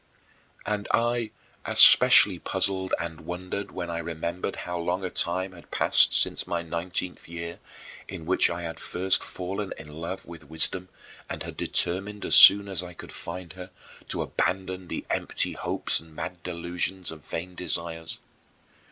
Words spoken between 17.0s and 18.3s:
of vain desires.